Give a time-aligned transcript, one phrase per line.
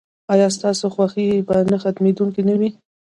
[0.33, 2.69] ایا ستاسو خوښي به نه ختمیدونکې نه وي؟